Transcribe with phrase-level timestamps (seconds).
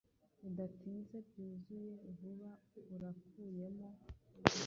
[0.41, 2.51] Bidatinze byuzuye vuba
[2.93, 3.89] Urakuyemo